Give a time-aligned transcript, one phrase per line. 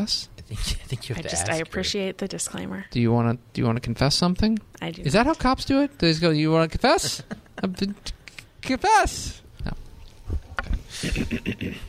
[0.00, 0.28] want to confess?
[0.38, 1.62] I think, I think you I have to just ask I her.
[1.62, 2.84] appreciate the disclaimer.
[2.90, 3.44] Do you want to?
[3.52, 4.58] Do you want to confess something?
[4.80, 5.02] I do.
[5.02, 5.98] Is that how cops do it?
[5.98, 7.22] They just go, "You want to confess?
[7.30, 7.34] Uh,
[7.64, 7.94] I've been-
[8.62, 9.72] confess." No.
[11.04, 11.76] Okay.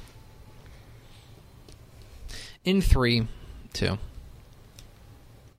[2.63, 3.27] In three,
[3.73, 3.97] two.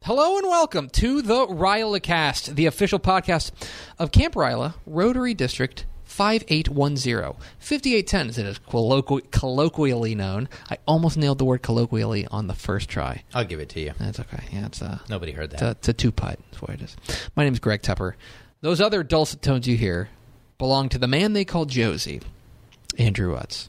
[0.05, 3.53] Hello and welcome to the Ryla Cast, the official podcast
[3.99, 7.35] of Camp Ryla, Rotary District 5810.
[7.59, 10.49] 5810 as it is colloqu- colloquially known.
[10.71, 13.23] I almost nailed the word colloquially on the first try.
[13.35, 13.93] I'll give it to you.
[13.99, 14.43] That's okay.
[14.53, 15.55] Yeah, it's uh, Nobody heard that.
[15.57, 16.39] it's a, it's a two putt.
[16.51, 16.97] That's what it is.
[17.35, 18.17] My name is Greg Tupper.
[18.61, 20.09] Those other dulcet tones you hear
[20.59, 22.21] belong to the man they call Josie,
[22.99, 23.69] Andrew Utz.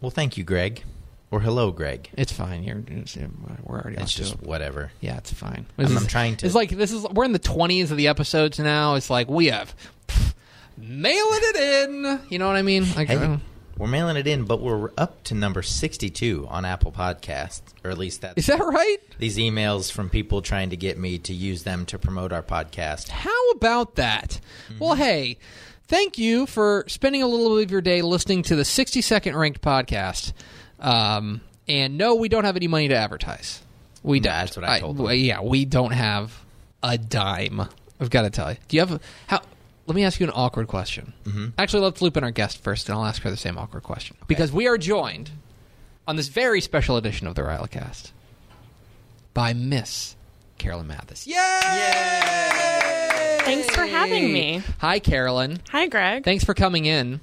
[0.00, 0.82] well, thank you, Greg.
[1.30, 2.08] Or hello, Greg.
[2.16, 2.62] It's fine.
[2.64, 3.16] You're, it's-
[3.64, 4.42] we're already on It's just it.
[4.42, 4.92] whatever.
[5.00, 5.66] Yeah, it's fine.
[5.76, 7.02] I'm- This I'm trying to- It's like this is.
[7.10, 8.94] We're in the twenties of the episodes now.
[8.94, 9.74] It's like we have
[10.76, 11.56] mailing it
[11.88, 12.20] in.
[12.28, 12.84] You know what I mean?
[12.94, 13.40] Like, Hey, I
[13.78, 17.98] we're mailing it in, but we're up to number 62 on Apple Podcasts, or at
[17.98, 18.96] least that's that right?
[19.18, 23.08] these emails from people trying to get me to use them to promote our podcast.
[23.08, 24.40] How about that?
[24.78, 25.36] Well, hey,
[25.88, 29.60] thank you for spending a little bit of your day listening to the 62nd ranked
[29.60, 30.32] podcast.
[30.80, 33.60] Um, and no, we don't have any money to advertise.
[34.02, 34.32] We don't.
[34.32, 35.06] That's what I told them.
[35.12, 36.32] Yeah, we don't have
[36.82, 37.60] a dime.
[38.00, 38.58] I've got to tell you.
[38.68, 39.42] Do you have a, how?
[39.86, 41.12] Let me ask you an awkward question.
[41.24, 41.48] Mm-hmm.
[41.58, 44.16] Actually, let's loop in our guest first, and I'll ask her the same awkward question
[44.26, 45.30] because we are joined
[46.08, 48.10] on this very special edition of the Rylacast
[49.32, 50.16] by Miss
[50.58, 51.26] Carolyn Mathis.
[51.26, 51.36] Yay!
[53.44, 54.62] Thanks for having me.
[54.80, 55.60] Hi, Carolyn.
[55.70, 56.24] Hi, Greg.
[56.24, 57.20] Thanks for coming in.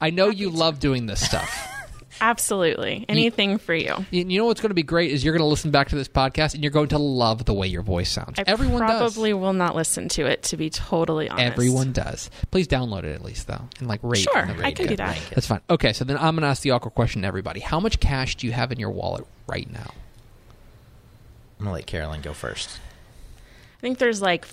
[0.00, 1.68] I know you love doing this stuff.
[2.20, 3.04] Absolutely.
[3.08, 4.04] Anything for you.
[4.10, 5.96] you you know what's going to be great is you're going to listen back to
[5.96, 8.38] this podcast and you're going to love the way your voice sounds.
[8.38, 11.52] I Everyone probably will not listen to it, to be totally honest.
[11.52, 12.30] Everyone does.
[12.50, 14.18] Please download it at least though, and like rate.
[14.18, 15.18] Sure, the I can do that.
[15.34, 15.60] That's fine.
[15.70, 17.60] Okay, so then I'm going to ask the awkward question to everybody.
[17.60, 19.92] How much cash do you have in your wallet right now?
[21.58, 22.78] I'm going to let Carolyn go first.
[23.78, 24.46] I think there's like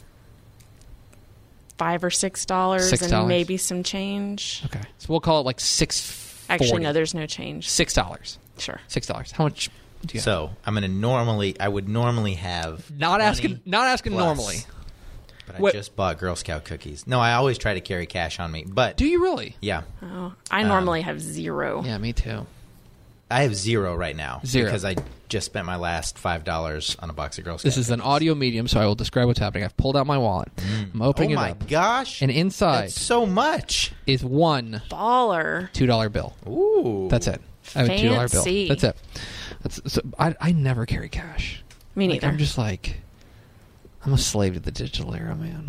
[1.78, 4.64] five or six dollars and maybe some change.
[4.66, 6.25] Okay, so we'll call it like six.
[6.50, 7.70] Actually, no, there's no change.
[7.70, 8.38] six dollars.
[8.58, 8.80] Sure.
[8.88, 9.32] Six dollars.
[9.32, 9.70] How much
[10.06, 10.24] do you have?
[10.24, 12.90] So I'm going to normally, I would normally have.
[12.92, 13.62] Not asking.
[13.66, 14.58] Not asking plus, normally.
[15.48, 17.06] But What- I just bought Girl Scout cookies.
[17.06, 18.66] No, I always try to carry cash on me.
[18.68, 19.56] But Do you really?
[19.62, 21.84] yeah, Oh, I Um, normally have zero.
[21.86, 22.48] Yeah, me too.
[23.30, 24.42] I have zero right now.
[24.46, 24.66] Zero.
[24.66, 24.96] Because I
[25.30, 27.64] just spent my last $5 on a box of Girl Scouts.
[27.64, 29.64] This is an audio medium, so I will describe what's happening.
[29.64, 30.56] I've pulled out my wallet.
[30.58, 30.94] Mm.
[30.96, 32.22] I'm Oh opening it my up, gosh.
[32.22, 33.94] and inside That's so much.
[34.06, 35.72] is one Baller.
[35.74, 36.36] two dollar bill.
[36.48, 37.08] Ooh.
[37.10, 37.42] That's it.
[37.76, 38.44] I have a two dollar bill.
[38.44, 38.68] Fancy.
[38.68, 38.96] That's it.
[39.64, 41.64] That's so I, I never carry cash.
[41.96, 42.28] Me Like, neither.
[42.28, 42.98] I'm just like
[44.06, 45.68] I'm a slave to the digital era, man.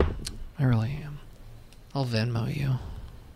[0.59, 1.19] I really am.
[1.95, 2.73] I'll Venmo you.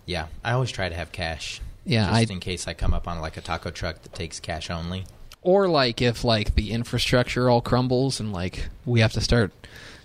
[0.04, 1.60] Yeah, I always try to have cash.
[1.86, 4.38] Yeah, just I in case I come up on like a taco truck that takes
[4.40, 5.04] cash only.
[5.42, 9.52] Or like if like the infrastructure all crumbles and like we have to start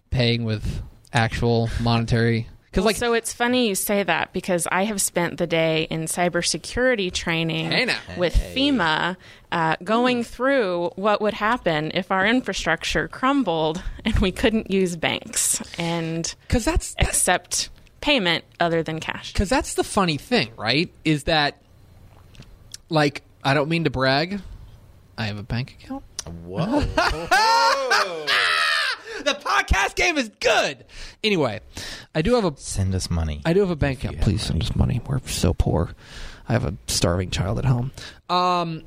[0.09, 0.81] paying with
[1.13, 5.37] actual monetary because Well, like so it's funny you say that because I have spent
[5.37, 7.97] the day in cybersecurity training Hey now.
[8.17, 8.53] with Hey.
[8.71, 9.15] FEMA,
[9.51, 15.61] uh, going through what would happen if our infrastructure crumbled and we couldn't use banks
[15.79, 17.69] and because that's that's accept
[18.01, 19.31] payment other than cash.
[19.33, 20.91] because that's the funny thing, right?
[21.05, 21.61] Is that
[22.89, 24.41] like I don't mean to brag,
[25.17, 26.03] I have a bank account.
[26.45, 26.83] Whoa.
[29.23, 30.85] The podcast game is good.
[31.23, 31.61] Anyway,
[32.13, 33.41] I do have a Send us money.
[33.43, 34.21] I do have a bank account.
[34.21, 35.01] Please send us money.
[35.07, 35.95] We're so poor.
[36.47, 37.91] I have a starving child at home.
[38.29, 38.83] Um,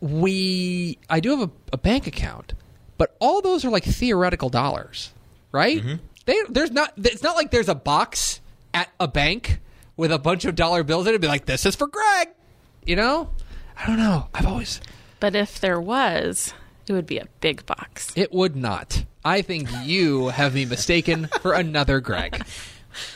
[0.00, 2.54] we I do have a, a bank account,
[2.96, 5.12] but all those are like theoretical dollars,
[5.50, 5.82] right?
[6.26, 8.40] They there's not it's not like there's a box
[8.72, 9.60] at a bank
[9.96, 11.20] with a bunch of dollar bills in it.
[11.20, 12.28] Be like, this is for Greg.
[12.84, 13.30] You know,
[13.76, 14.28] I don't know.
[14.32, 14.80] I've always
[15.20, 16.52] But if there was,
[16.86, 18.12] it would be a big box.
[18.16, 19.04] it would not.
[19.24, 22.44] I think you have me mistaken for another Greg.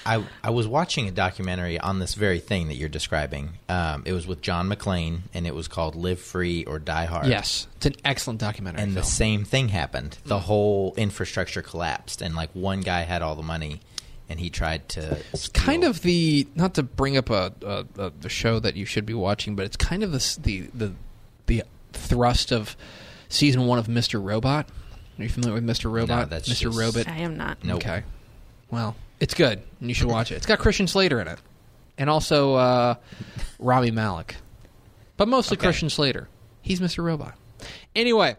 [0.04, 3.50] I, I was watching a documentary on this very thing that you're describing.
[3.68, 7.28] Um, it was with John McClane, and it was called "Live Free or Die Hard."
[7.28, 8.82] Yes, it's an excellent documentary.
[8.82, 10.18] and the same thing happened.
[10.24, 13.80] The whole infrastructure collapsed, and like one guy had all the money,
[14.28, 15.16] and he tried to.
[15.32, 18.84] It's kind of the not to bring up a, a, a the show that you
[18.84, 20.92] should be watching, but it's kind of the the the,
[21.46, 21.62] the
[21.92, 22.76] thrust of
[23.28, 24.22] season one of Mr.
[24.22, 24.68] Robot.
[25.18, 25.90] Are you familiar with Mr.
[25.92, 26.30] Robot?
[26.30, 26.62] that's Mr.
[26.72, 27.08] just- Robot.
[27.08, 27.62] I am not.
[27.62, 27.76] Nope.
[27.76, 28.02] Okay.
[28.70, 30.36] Well, it's good, and you should watch it.
[30.36, 31.38] It's got Christian Slater in it,
[31.98, 32.94] and also uh,
[33.58, 34.36] Rami Malek,
[35.16, 35.66] but mostly Okay.
[35.66, 36.28] Christian Slater.
[36.62, 37.04] He's Mr.
[37.04, 37.34] Robot.
[37.94, 38.36] Anyway,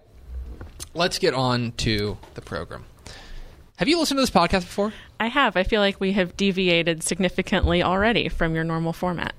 [0.94, 2.86] let's get on to the program.
[3.77, 4.94] Have you listened to this podcast before?
[5.19, 5.56] I have.
[5.57, 9.33] I feel like we have deviated significantly already from your normal format.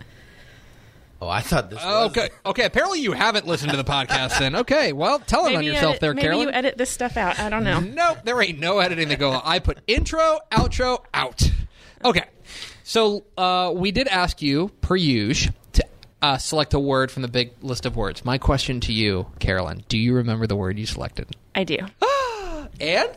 [1.23, 1.79] Oh, I thought this.
[1.79, 2.65] Was Okay, okay.
[2.65, 4.41] Apparently, you haven't listened to the podcast.
[4.41, 4.93] Then, okay.
[4.93, 6.49] Well, tell it on yourself, edit, there, maybe Carolyn.
[6.49, 7.39] you edit this stuff out.
[7.39, 7.79] I don't know.
[7.79, 9.31] Nope, there ain't no editing to go.
[9.31, 9.41] on.
[9.45, 11.49] I put intro, outro, out.
[12.05, 12.25] Okay,
[12.83, 15.87] so uh, we did ask you, per usual, to
[16.23, 18.25] uh, select a word from the big list of words.
[18.25, 21.37] My question to you, Carolyn, do you remember the word you selected?
[21.55, 21.79] I do.
[22.81, 23.11] And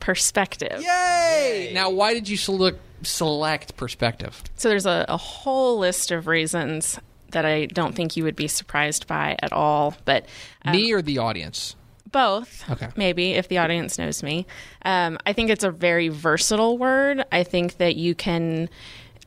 [0.00, 0.80] Perspective.
[0.80, 1.72] yay!
[1.74, 4.42] Now, why did you select select perspective?
[4.56, 6.98] So there's a, a whole list of reasons
[7.30, 10.26] that I don't think you would be surprised by at all, but
[10.64, 11.74] um, Me or the audience?
[12.10, 12.68] both.
[12.70, 12.88] Okay.
[12.96, 14.46] Maybe if the audience knows me.
[14.82, 17.22] Um, I think it's a very versatile word.
[17.30, 18.70] I think that you can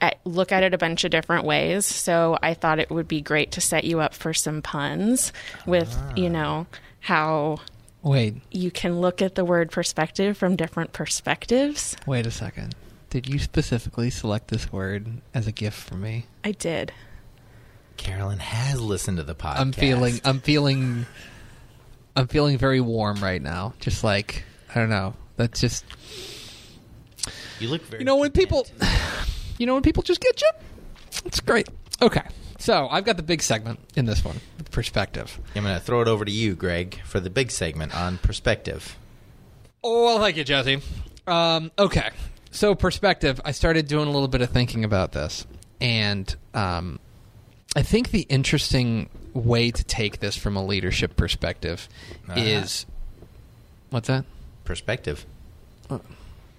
[0.01, 1.86] uh, look at it a bunch of different ways.
[1.86, 5.31] So I thought it would be great to set you up for some puns
[5.68, 6.65] with, you know,
[7.01, 7.59] how
[8.01, 11.95] Wait, you can look at the word perspective from different perspectives.
[12.07, 12.74] wait a second.
[13.12, 16.25] Did you specifically select this word as a gift for me?
[16.44, 16.94] I did.
[17.98, 19.60] Carolyn has listened to the podcast.
[19.60, 21.06] I'm feeling I'm feeling
[22.16, 23.74] I'm feeling very warm right now.
[23.80, 24.44] Just like
[24.74, 25.14] I don't know.
[25.38, 25.86] That's just
[27.60, 28.02] You look very.
[28.02, 28.68] you know when people
[29.58, 30.50] you know when people just get you.
[31.26, 31.70] It's great.
[32.02, 32.24] Okay.
[32.58, 34.40] So, I've got the big segment in this one,
[34.70, 35.40] perspective.
[35.56, 39.00] I'm going to throw it over to you, Greg, for the big segment on perspective.
[39.84, 40.80] Oh, well, thank you, Jesse.
[41.26, 42.12] Um, okay.
[42.52, 45.48] So, perspective, I started doing a little bit of thinking about this.
[45.80, 47.00] And um,
[47.76, 51.88] I think the interesting way to take this from a leadership perspective
[52.28, 52.40] Uh-huh.
[52.40, 52.86] is.
[53.90, 54.26] What's that?
[54.66, 55.26] Perspective.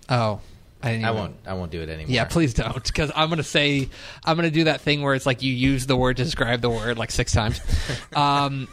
[0.08, 0.40] Oh,
[0.82, 1.02] I.
[1.02, 1.36] I won't.
[1.46, 2.10] I won't do it anymore.
[2.12, 3.88] Yeah, please don't, because I'm gonna say
[4.24, 6.70] I'm gonna do that thing where it's like you use the word to describe the
[6.70, 7.60] word like six times.
[8.16, 8.68] um,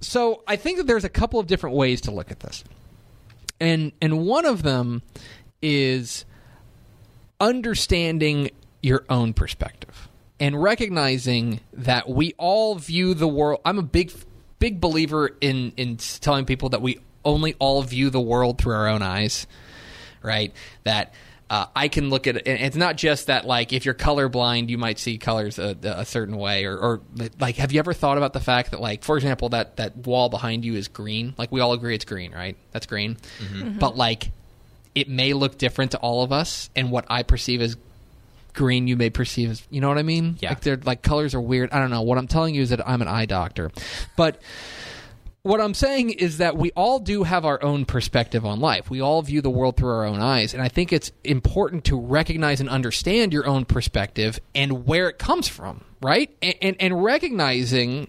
[0.00, 2.62] so I think that there's a couple of different ways to look at this,
[3.60, 5.02] and and one of them
[5.62, 6.24] is
[7.40, 8.50] understanding
[8.82, 10.05] your own perspective
[10.38, 13.60] and recognizing that we all view the world.
[13.64, 14.12] I'm a big
[14.58, 18.86] big believer in in telling people that we only all view the world through our
[18.88, 19.46] own eyes
[20.26, 20.52] right?
[20.84, 21.14] That
[21.48, 22.48] uh, I can look at it.
[22.48, 26.04] And it's not just that, like, if you're colorblind, you might see colors a, a
[26.04, 27.00] certain way, or, or
[27.38, 30.28] like, have you ever thought about the fact that, like, for example, that that wall
[30.28, 31.34] behind you is green?
[31.38, 32.56] Like, we all agree it's green, right?
[32.72, 33.16] That's green,
[33.78, 34.32] but like,
[34.94, 37.76] it may look different to all of us, and what I perceive as
[38.56, 40.36] green you may perceive as you know what I mean?
[40.40, 40.50] Yeah.
[40.50, 41.70] Like they're like colors are weird.
[41.72, 42.02] I don't know.
[42.02, 43.70] What I'm telling you is that I'm an eye doctor.
[44.16, 44.40] But
[45.46, 48.90] what I'm saying is that we all do have our own perspective on life.
[48.90, 50.52] We all view the world through our own eyes.
[50.52, 55.20] And I think it's important to recognize and understand your own perspective and where it
[55.20, 56.36] comes from, right?
[56.42, 58.08] And, and, and recognizing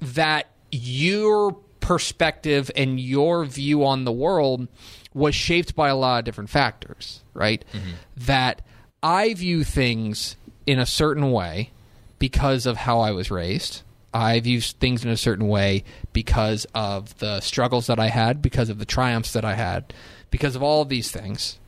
[0.00, 4.68] that your perspective and your view on the world
[5.12, 7.64] was shaped by a lot of different factors, right?
[7.72, 7.90] Mm-hmm.
[8.18, 8.62] That
[9.02, 11.70] I view things in a certain way
[12.18, 13.82] because of how I was raised.
[14.12, 18.70] I view things in a certain way because of the struggles that I had, because
[18.70, 19.92] of the triumphs that I had,
[20.30, 21.58] because of all of these things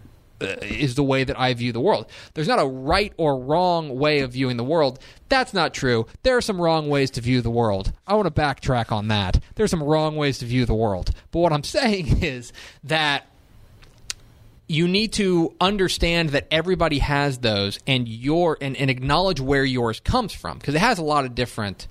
[0.40, 2.06] uh, is the way that I view the world.
[2.34, 4.98] There's not a right or wrong way of viewing the world.
[5.28, 6.06] That's not true.
[6.22, 7.92] There are some wrong ways to view the world.
[8.06, 9.42] I want to backtrack on that.
[9.56, 11.10] There's some wrong ways to view the world.
[11.32, 12.52] But what I'm saying is
[12.84, 13.26] that
[14.68, 19.98] you need to understand that everybody has those and your and, and acknowledge where yours
[19.98, 21.88] comes from because it has a lot of different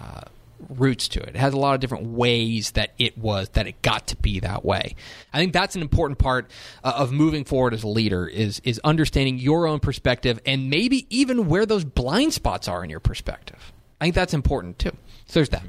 [0.00, 0.22] uh,
[0.68, 1.30] roots to it.
[1.30, 4.38] It has a lot of different ways that it was that it got to be
[4.40, 4.94] that way.
[5.32, 6.50] I think that's an important part
[6.84, 11.06] uh, of moving forward as a leader is is understanding your own perspective and maybe
[11.10, 13.72] even where those blind spots are in your perspective.
[14.00, 14.96] I think that's important too.
[15.26, 15.64] So there's that.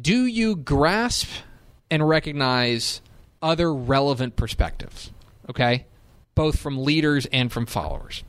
[0.00, 1.28] Do you grasp
[1.90, 3.00] and recognize
[3.42, 5.10] other relevant perspectives?
[5.48, 5.86] Okay?
[6.34, 8.22] Both from leaders and from followers.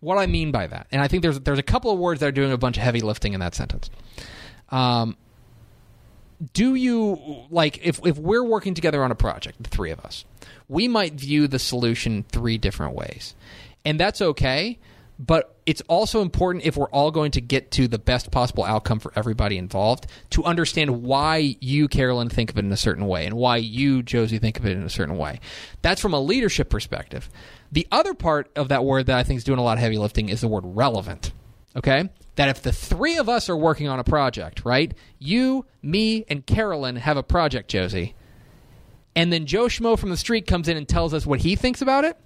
[0.00, 2.26] What I mean by that, and I think there's there's a couple of words that
[2.26, 3.88] are doing a bunch of heavy lifting in that sentence.
[4.68, 5.16] Um,
[6.52, 10.26] do you like if if we're working together on a project, the three of us,
[10.68, 13.34] we might view the solution three different ways,
[13.84, 14.78] and that's okay.
[15.18, 18.98] But it's also important if we're all going to get to the best possible outcome
[18.98, 23.24] for everybody involved to understand why you, Carolyn, think of it in a certain way
[23.24, 25.38] and why you, Josie, think of it in a certain way.
[25.82, 27.30] That's from a leadership perspective.
[27.70, 29.98] The other part of that word that I think is doing a lot of heavy
[29.98, 31.32] lifting is the word relevant.
[31.76, 32.08] Okay?
[32.36, 34.92] That if the three of us are working on a project, right?
[35.20, 38.14] You, me, and Carolyn have a project, Josie.
[39.14, 41.80] And then Joe Schmo from the street comes in and tells us what he thinks
[41.80, 42.18] about it.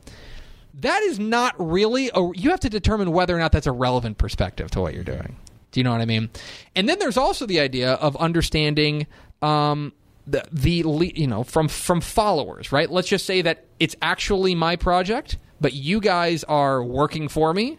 [0.80, 2.30] That is not really a.
[2.34, 5.36] You have to determine whether or not that's a relevant perspective to what you're doing.
[5.72, 6.30] Do you know what I mean?
[6.74, 9.06] And then there's also the idea of understanding
[9.42, 9.92] um,
[10.26, 12.90] the the you know from from followers, right?
[12.90, 17.78] Let's just say that it's actually my project, but you guys are working for me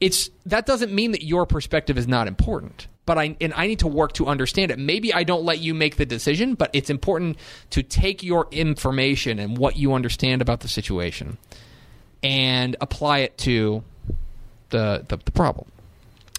[0.00, 2.88] it's that doesn't mean that your perspective is not important.
[3.06, 4.78] But I and I need to work to understand it.
[4.78, 7.36] Maybe I don't let you make the decision, but it's important
[7.70, 11.38] to take your information and what you understand about the situation
[12.22, 13.82] and apply it to
[14.70, 15.70] the the, the problem.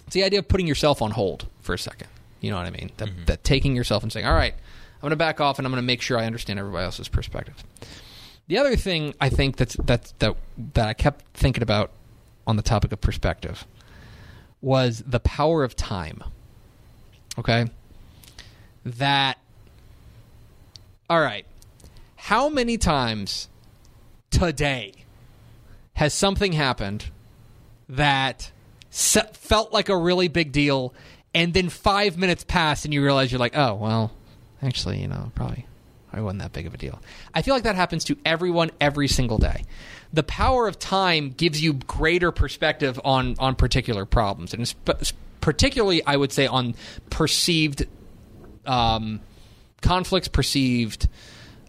[0.06, 2.08] It's the idea of putting yourself on hold for a second.
[2.40, 2.90] You know what I mean?
[2.96, 3.24] That, mm-hmm.
[3.26, 5.82] that taking yourself and saying, "All right, I'm going to back off and I'm going
[5.82, 7.62] to make sure I understand everybody else's perspective."
[8.48, 10.36] The other thing I think that's that's that
[10.74, 11.90] that I kept thinking about
[12.46, 13.64] on the topic of perspective
[14.60, 16.22] was the power of time.
[17.38, 17.66] Okay?
[18.84, 19.38] That
[21.08, 21.46] All right.
[22.16, 23.48] How many times
[24.30, 24.92] today
[25.94, 27.06] has something happened
[27.88, 28.50] that
[28.90, 30.94] se- felt like a really big deal
[31.34, 34.12] and then 5 minutes pass and you realize you're like, "Oh, well,
[34.62, 35.66] actually, you know, probably
[36.12, 37.00] I wasn't that big of a deal.
[37.34, 39.64] I feel like that happens to everyone every single day.
[40.12, 44.72] The power of time gives you greater perspective on on particular problems, and
[45.40, 46.74] particularly, I would say, on
[47.08, 47.86] perceived
[48.66, 49.20] um,
[49.80, 51.08] conflicts, perceived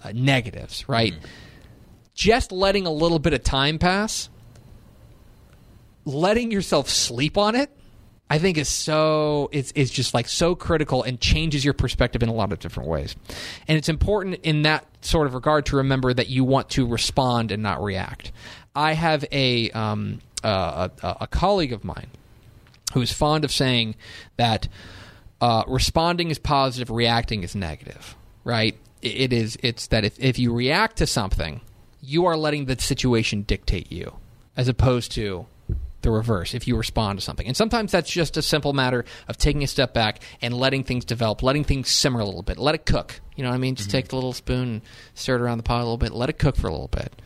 [0.04, 0.90] uh, negatives.
[0.90, 1.14] Right?
[2.14, 4.30] Just letting a little bit of time pass,
[6.06, 7.70] letting yourself sleep on it.
[8.30, 12.30] I think is so it's it's just like so critical and changes your perspective in
[12.30, 13.16] a lot of different ways.
[13.68, 17.52] And it's important in that sort of regard to remember that you want to respond
[17.52, 18.32] and not react.
[18.76, 22.08] I have a um, uh, a, a colleague of mine
[22.94, 23.96] who is fond of saying
[24.38, 24.68] that
[25.40, 28.16] uh, responding is positive, reacting is negative.
[28.44, 28.76] Right?
[29.04, 29.58] It, it is.
[29.62, 31.62] It's that if if you react to something,
[32.04, 34.18] you are letting the situation dictate you,
[34.58, 35.46] as opposed to
[36.02, 37.48] the reverse if you respond to something.
[37.48, 41.06] And sometimes that's just a simple matter of taking a step back and letting things
[41.06, 43.22] develop, letting things simmer a little bit, let it cook.
[43.38, 43.76] You know what I mean?
[43.76, 44.82] Just take the little spoon, and
[45.14, 47.22] stir it around the pot a little bit, let it cook for a little bit.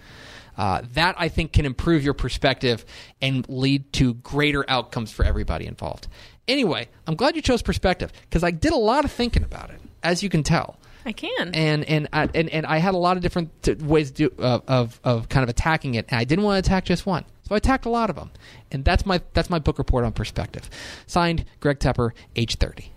[0.56, 2.86] Uh, that I think can improve your perspective
[3.22, 6.08] and lead to greater outcomes for everybody involved.
[6.48, 9.82] Anyway, I'm glad you chose perspective because I did a lot of thinking about it,
[10.04, 10.78] as you can tell
[11.08, 11.56] I can.
[11.56, 14.64] and and I, and and I had a lot of different t- ways do, of,
[14.68, 17.56] of of kind of attacking it, and I didn't want to attack just one, so
[17.56, 18.30] I attacked a lot of them,
[18.72, 20.70] and that's my that's my book report on perspective.
[21.06, 22.92] Signed, Greg Tepper, age thirty.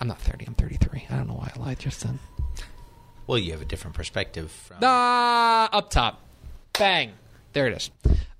[0.00, 0.46] I'm not thirty.
[0.46, 1.06] I'm thirty three.
[1.10, 2.18] I don't know why I lied just then.
[3.26, 4.78] Well, you have a different perspective from.
[4.82, 6.22] Ah, up top,
[6.78, 7.12] bang,
[7.52, 7.90] there it is.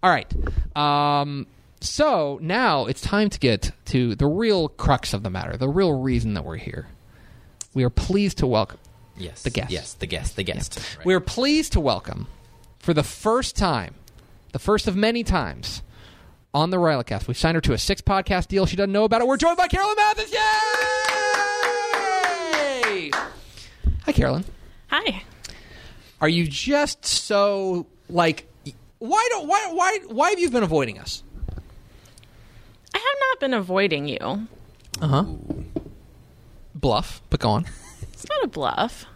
[0.02, 0.32] All right.
[0.74, 1.46] Um,
[1.82, 5.92] so now it's time to get to the real crux of the matter, the real
[5.92, 6.88] reason that we're here.
[7.74, 8.78] We are pleased to welcome
[9.20, 9.70] yes, the guest.
[9.70, 10.36] Yes, the guest.
[10.36, 10.78] The guest.
[10.96, 11.06] Right.
[11.06, 12.26] We're pleased to welcome,
[12.78, 13.94] for the first time,
[14.52, 15.82] the first of many times,
[16.52, 17.28] on the Rylacast.
[17.28, 18.66] We've signed her to a six podcast deal.
[18.66, 19.26] She doesn't know about it.
[19.28, 20.32] We're joined by Carolyn Mathis.
[20.32, 20.38] Yay!
[24.04, 24.44] Hi, Carolyn.
[24.88, 25.22] Hi.
[26.20, 28.46] Are you just so like?
[28.98, 31.22] Why don't why why why have you been avoiding us?
[32.94, 34.18] I have not been avoiding you.
[35.00, 35.24] Uh huh.
[36.74, 37.66] Bluff, but go on.
[38.12, 39.06] It's not a bluff.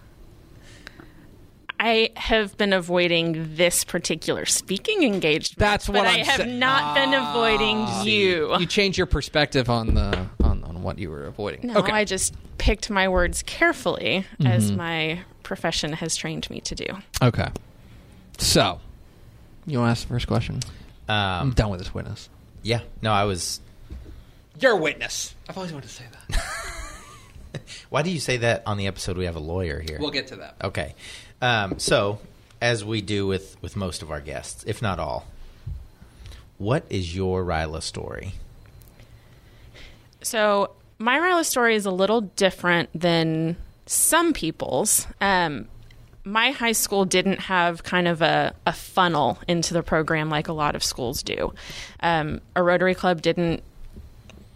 [1.81, 5.59] I have been avoiding this particular speaking engagement.
[5.59, 8.57] That's what but I'm I have sa- not been avoiding you.
[8.59, 11.67] You changed your perspective on the on, on what you were avoiding.
[11.69, 11.93] No, okay.
[11.93, 14.77] I just picked my words carefully, as Mm-hmm.
[14.77, 16.87] my profession has trained me to do.
[17.21, 17.49] Okay.
[18.39, 18.81] So,
[19.67, 20.61] you want to ask the first question?
[21.09, 22.29] I'm Um, done with this witness.
[22.63, 22.81] yeah.
[23.03, 23.61] No, I was.
[24.61, 25.35] You're witness.
[25.49, 26.45] I've always wanted to say that.
[27.91, 29.17] Why do you say that on the episode?
[29.19, 29.99] We have a lawyer here.
[30.01, 30.57] we'll get to that.
[30.63, 30.95] Okay.
[31.45, 32.21] Um, so,
[32.63, 35.27] as we do with, with most of our guests, if not all,
[36.57, 38.33] what is your Ryla story?
[40.23, 45.07] So my Ryla story is a little different than some people's.
[45.21, 45.69] Um,
[46.25, 50.55] my high school didn't have kind of a, a funnel into the program like a
[50.55, 51.53] lot of schools do.
[52.01, 53.63] Um, a Rotary Club didn't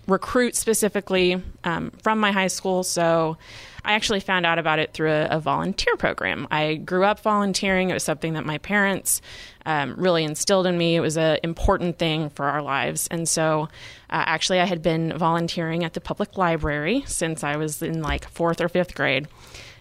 [0.09, 3.37] recruit specifically um, from my high school, so
[3.85, 6.49] I actually found out about it through a, a volunteer program.
[6.51, 7.91] I grew up volunteering.
[7.91, 9.21] It was something that my parents
[9.67, 10.97] um, really instilled in me.
[10.97, 13.07] It was an important thing for our lives.
[13.09, 13.69] And so,
[14.11, 18.29] uh, actually, I had been volunteering at the public library since I was in like
[18.29, 19.29] fourth or fifth grade.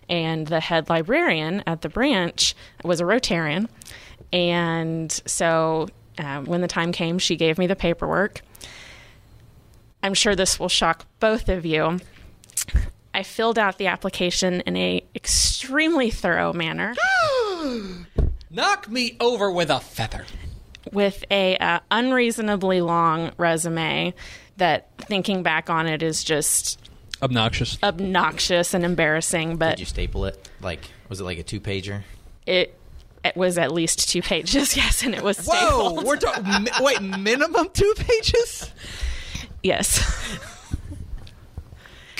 [0.10, 3.68] And the head librarian at the branch was a Rotarian.
[4.32, 8.42] And so, uh, when the time came, she gave me the paperwork.
[10.08, 12.00] I'm sure this will shock both of you.
[13.14, 16.96] I filled out the application in a extremely thorough manner
[18.50, 20.26] Knock me over with a feather.
[20.94, 24.14] with a uh, unreasonably long resume
[24.56, 26.80] that thinking back on it is just
[27.22, 27.78] Obnoxious.
[27.84, 30.50] obnoxious and embarrassing but Did you staple it?
[30.62, 32.04] Like, was it like a two pager?
[32.46, 32.80] it
[33.26, 36.64] it was at least two pages yes and it was Whoa, stapled we're talking.
[36.64, 38.72] mi- wait, minimum two pages?
[39.68, 40.02] Yes.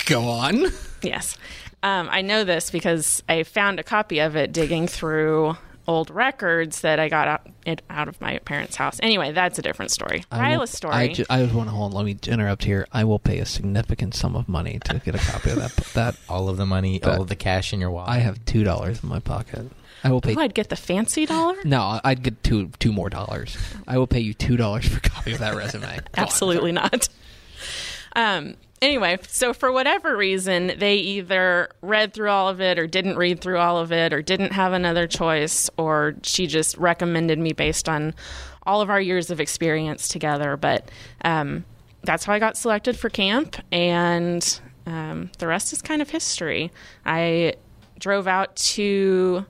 [0.04, 0.66] Go on.
[1.02, 1.38] Yes.
[1.82, 6.82] Um, I know this because I found a copy of it digging through old records
[6.82, 9.00] that I got out, it out of my parents' house.
[9.02, 10.24] Anyway, that's a different story.
[10.30, 10.94] I will- Ryla's story.
[10.94, 11.94] I, ju- I just want to hold.
[11.94, 12.86] Let me interrupt here.
[12.92, 15.72] I will pay a significant sum of money to get a copy of that.
[15.94, 18.10] That All of the money, But- all of the cash in your wallet.
[18.10, 19.70] I have two dollars in my pocket.
[20.04, 20.34] I will pay.
[20.36, 21.56] oh, I'd get the fancy dollar?
[21.64, 23.56] No, I'd get two two more dollars.
[23.88, 25.80] I will pay you two dollars for a copy of that resume.
[25.86, 26.02] Go on.
[26.16, 27.08] Absolutely not.
[28.18, 33.16] Um, anyway, so for whatever reason, they either read through all of it or didn't
[33.16, 37.52] read through all of it or didn't have another choice, or she just recommended me
[37.52, 38.12] based on
[38.64, 40.56] all of our years of experience together.
[40.56, 40.90] But
[41.24, 41.64] um,
[42.02, 46.72] that's how I got selected for camp, and um, the rest is kind of history.
[47.06, 47.54] I
[48.00, 49.46] drove out to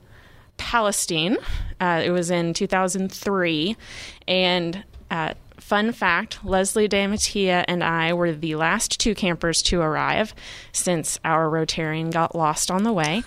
[0.58, 1.38] Palestine.
[1.80, 3.76] Uh, it was in 2003.
[4.26, 9.80] And uh, fun fact Leslie De Mattia and I were the last two campers to
[9.80, 10.34] arrive
[10.72, 13.22] since our Rotarian got lost on the way.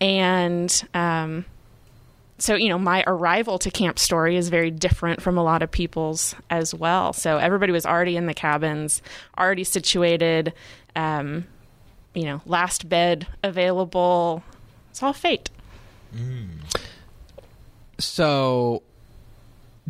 [0.00, 1.44] And um,
[2.38, 5.70] so, you know, my arrival to camp story is very different from a lot of
[5.70, 7.12] people's as well.
[7.12, 9.02] So everybody was already in the cabins,
[9.38, 10.52] already situated,
[10.96, 11.46] um,
[12.12, 14.42] you know, last bed available.
[14.90, 15.50] It's all fate.
[17.98, 18.82] So,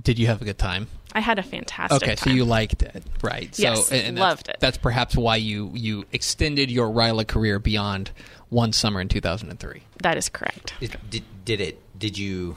[0.03, 0.89] did you have a good time?
[1.15, 3.55] I had a fantastic Okay, so you liked it, right?
[3.55, 4.57] So, Yes, and that's, loved it.
[4.61, 8.11] That's perhaps why you you extended your Ryla career beyond
[8.49, 9.83] one summer in 2003.
[10.03, 10.75] That is correct.
[10.81, 11.81] It- did, did it?
[11.99, 12.57] Did you,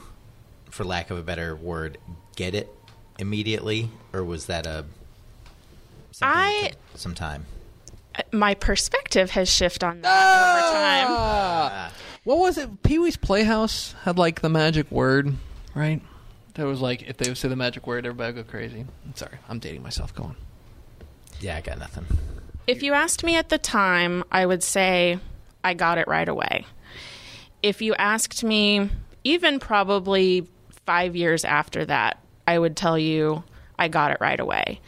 [0.70, 1.98] for lack of a better word,
[2.36, 2.68] get it
[3.18, 4.84] immediately, or was that a
[6.10, 7.46] something that I- took some time?
[8.32, 11.06] My perspective has shifted on that over time.
[11.10, 11.92] Ah!
[12.24, 12.82] What was it?
[12.82, 15.34] Pee Wee's Playhouse had like the magic word,
[15.74, 16.02] right?
[16.58, 18.84] That was like if they would say the magic word, everybody would go crazy.
[19.06, 20.12] I'm sorry, I'm dating myself.
[20.12, 20.36] Go on.
[21.40, 22.04] Yeah, I got nothing.
[22.66, 25.20] If you asked me at the time, I would say
[25.62, 26.66] I got it right away.
[27.62, 28.90] If you asked me,
[29.22, 30.48] even probably
[30.84, 33.44] five years after that, I would tell you
[33.78, 34.80] I got it right away.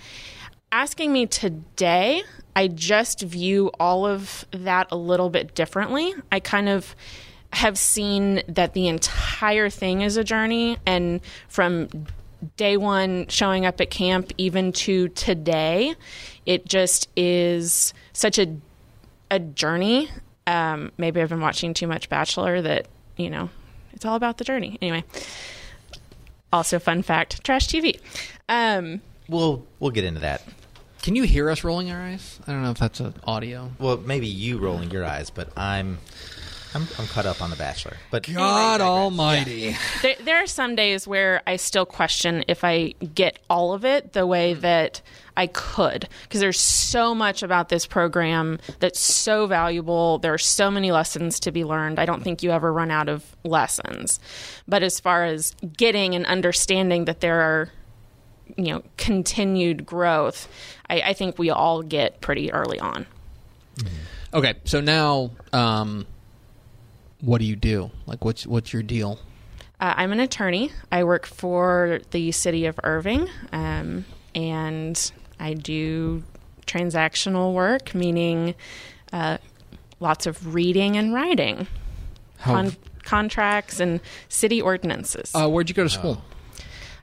[0.73, 2.25] Asking me today,
[2.57, 6.15] I just view all of that a little bit differently.
[6.33, 6.97] I kind of
[7.53, 11.89] have seen that the entire thing is a journey, and from
[12.57, 15.95] day one showing up at camp even to today,
[16.47, 18.57] it just is such a
[19.31, 20.09] a journey.
[20.47, 22.87] Um, maybe I've been watching too much Bachelor that
[23.17, 23.51] you know
[23.93, 24.79] it's all about the journey.
[24.81, 25.05] Anyway,
[26.53, 28.01] also fun fact: trash TV.
[28.49, 30.43] Um, We'll we'll get into that.
[31.03, 32.41] Can you hear us rolling our eyes?
[32.47, 33.71] I don't know if that's an audio.
[33.79, 35.99] Well, maybe you rolling your eyes, but I'm
[36.75, 37.97] I'm, I'm caught up on The Bachelor.
[38.11, 39.77] But God Almighty!
[40.03, 44.13] there, there are some days where I still question if I get all of it
[44.13, 45.03] the way that
[45.37, 50.19] I could because there's so much about this program that's so valuable.
[50.19, 51.99] There are so many lessons to be learned.
[51.99, 54.21] I don't think you ever run out of lessons.
[54.69, 57.69] But as far as getting and understanding that there are
[58.57, 60.49] you know continued growth,
[60.89, 63.07] I, I think we all get pretty early on.
[64.33, 66.07] Okay, so now, um,
[67.21, 67.91] what do you do?
[68.07, 69.19] Like, what's what's your deal?
[69.81, 70.73] Uh, I'm an attorney.
[70.93, 74.05] I work for the city of Irving, um,
[74.35, 76.23] and I do
[76.67, 78.55] transactional work, meaning
[79.13, 79.39] uh,
[80.01, 81.67] lots of reading and writing,
[82.39, 82.53] How?
[82.55, 85.33] Con- contracts and city ordinances.
[85.35, 86.23] uh, where'd you go to school?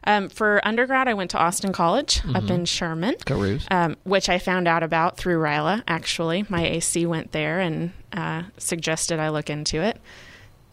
[0.07, 3.15] Um, for undergrad, I went to Austin College up in Sherman.
[3.69, 5.83] Um, which I found out about through Ryla.
[5.85, 9.99] Actually, my AC went there and uh, suggested I look into it.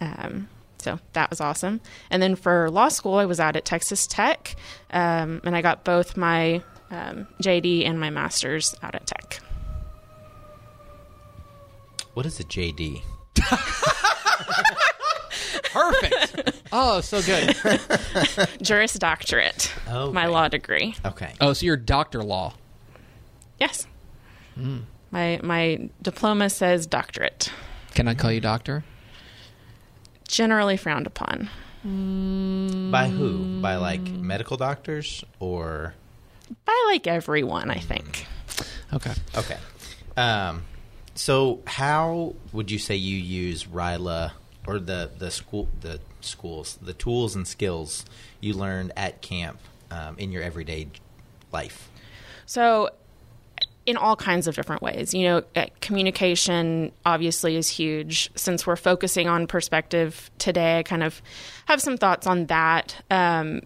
[0.00, 1.80] Um, so that was awesome.
[2.10, 4.54] And then for law school, I was out at Texas Tech,
[4.92, 9.40] um, and I got both my um, JD and my master's out at Tech.
[12.14, 13.02] what is a JD?
[15.74, 16.62] Perfect.
[16.72, 17.54] oh, so good.
[18.62, 20.12] Juris Doctorate, Okay.
[20.12, 20.94] my law degree.
[21.04, 21.32] Okay.
[21.40, 22.54] Oh, so you're Doctor Law.
[23.58, 23.86] Yes.
[24.54, 24.78] Hmm.
[25.10, 27.50] My my diploma says doctorate.
[27.94, 28.84] Can I call you Doctor?
[30.28, 31.48] Generally frowned upon.
[31.82, 32.90] Hmm.
[32.90, 33.60] By who?
[33.60, 35.94] By like medical doctors or
[36.64, 38.26] By like everyone, I think.
[38.90, 38.96] Hmm.
[38.96, 39.12] Okay.
[39.36, 39.56] okay.
[40.16, 40.62] Um,
[41.16, 44.32] so how would you say you use Ryla
[44.66, 48.04] or the the school the schools the tools and skills
[48.40, 49.58] you learned at camp
[49.90, 50.88] um, in your everyday
[51.52, 51.90] life?
[52.46, 52.90] So,
[53.86, 55.12] in all kinds of different ways.
[55.12, 58.30] You know, uh, communication obviously is huge.
[58.34, 61.20] Since we're focusing on perspective today, I kind of
[61.66, 63.02] have some thoughts on that.
[63.10, 63.62] Um,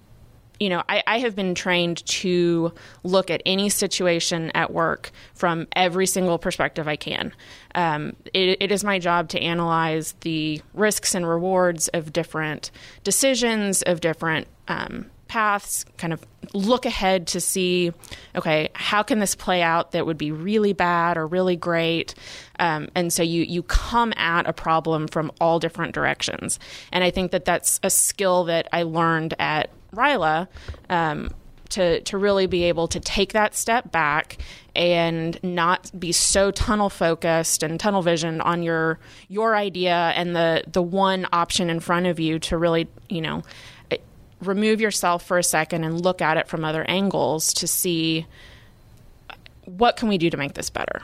[0.61, 2.73] you know, I, I have been trained to
[3.05, 7.33] look at any situation at work from every single perspective I can.
[7.75, 12.71] Um, it, it is my job to analyze the risks and rewards of different
[13.05, 17.92] decisions, of different um, paths, kind of look ahead to see,
[18.35, 22.14] okay, how can this play out that would be really bad or really great?
[22.59, 26.59] Um, and so you you come at a problem from all different directions.
[26.90, 30.48] And I think that that's a skill that I learned at Ryla.
[30.90, 31.31] Um,
[31.70, 34.38] to, to really be able to take that step back
[34.74, 38.98] and not be so tunnel focused and tunnel visioned on your
[39.29, 43.42] your idea and the the one option in front of you to really you know
[44.40, 48.27] remove yourself for a second and look at it from other angles to see
[49.64, 51.03] what can we do to make this better.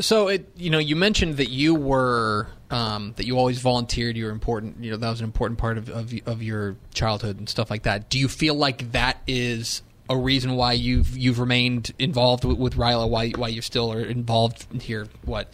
[0.00, 4.16] So it, you know, you mentioned that you were um, that you always volunteered.
[4.16, 4.82] You were important.
[4.82, 7.82] You know, that was an important part of, of of your childhood and stuff like
[7.82, 8.08] that.
[8.08, 12.74] Do you feel like that is a reason why you've you've remained involved with, with
[12.76, 13.08] Ryla?
[13.08, 15.08] Why why you still are involved here?
[15.24, 15.52] What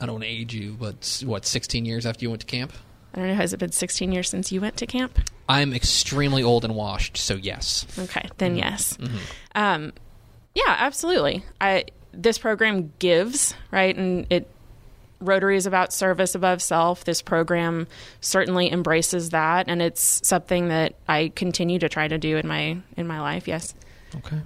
[0.00, 2.72] I don't want to age you, but what sixteen years after you went to camp?
[3.14, 3.34] I don't know.
[3.34, 5.18] Has it been 16 years since you went to camp?
[5.46, 7.86] I'm extremely old and washed, so yes.
[7.98, 8.96] Okay, then yes.
[9.54, 9.92] Um,
[10.54, 11.44] yeah, absolutely.
[11.60, 14.48] I this program gives right, and it
[15.22, 17.04] Rotary is about service above self.
[17.04, 17.86] This program
[18.20, 22.78] certainly embraces that, and it's something that I continue to try to do in my
[22.96, 23.46] in my life.
[23.46, 23.74] Yes.
[24.16, 24.40] Okay.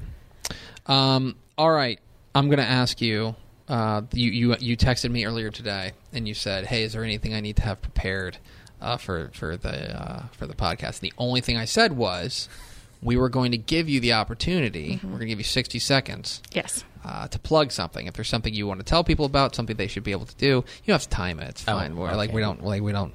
[0.86, 1.98] Um, all right.
[2.34, 3.34] I'm going to ask you.
[3.68, 7.34] Uh, you you you texted me earlier today, and you said, "Hey, is there anything
[7.34, 8.38] I need to have prepared
[8.80, 12.48] uh, for for the uh, for the podcast?" The only thing I said was,
[13.02, 14.98] we were going to give you the opportunity.
[15.02, 16.84] We're going to give you 60 seconds Yes.
[17.04, 18.06] uh, to plug something.
[18.06, 20.36] If there's something you want to tell people about, something they should be able to
[20.36, 21.48] do, you don't have to time it.
[21.50, 21.96] It's Oh, fine.
[21.96, 23.12] We're, Like we don't like we don't.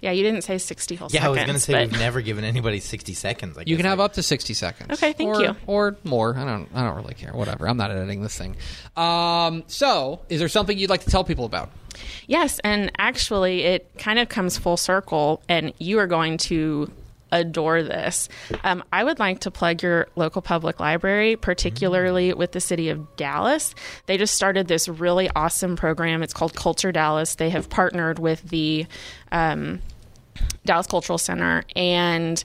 [0.00, 1.22] Yeah, you didn't say 60 whole seconds.
[1.22, 3.56] Yeah, I was going to say but- we've never given anybody 60 seconds.
[3.56, 4.90] I You guess can have I- up to sixty seconds.
[4.92, 5.56] Okay, thank Or- you.
[5.66, 6.36] Or more.
[6.36, 6.68] I don't.
[6.74, 7.32] I don't really care.
[7.32, 7.66] Whatever.
[7.66, 8.56] I'm not editing this thing.
[8.98, 9.64] Um.
[9.66, 11.70] So, is there something you'd like to tell people about?
[12.26, 16.90] Yes, and actually, it kind of comes full circle, and you are going to
[17.34, 18.28] adore this.
[18.62, 23.16] Um, I would like to plug your local public library, particularly with the city of
[23.16, 23.74] Dallas.
[24.06, 26.22] They just started this really awesome program.
[26.22, 27.34] It's called Culture Dallas.
[27.34, 28.86] They have partnered with the
[29.32, 29.80] um,
[30.64, 32.42] Dallas Cultural Center and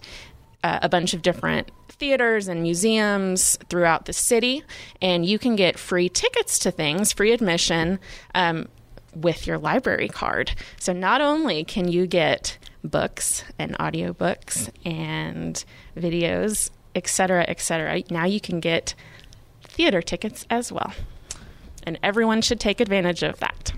[0.64, 4.64] uh, a bunch of different theaters and museums throughout the city,
[5.02, 8.00] and you can get free tickets to things, free admission.
[8.34, 8.68] Um,
[9.16, 10.52] with your library card.
[10.80, 15.64] So not only can you get books and audiobooks and
[15.98, 18.96] videos, etc., cetera, et cetera, now you can get
[19.64, 20.94] theater tickets as well.
[21.84, 23.72] And everyone should take advantage of that.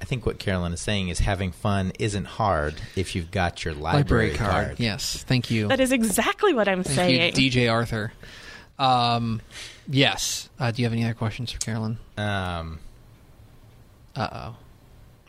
[0.00, 3.74] I think what Carolyn is saying is having fun isn't hard if you've got your
[3.74, 4.78] library, card.
[4.78, 5.24] Yes.
[5.24, 5.66] Thank you.
[5.68, 7.36] That is exactly what I'm Thank saying.
[7.36, 8.12] you, DJ Arthur.
[8.78, 9.40] Um.
[9.88, 10.48] Yes.
[10.60, 11.96] Uh, do you have any other questions for Carolyn?
[12.18, 12.78] Um,
[14.14, 14.56] Uh oh.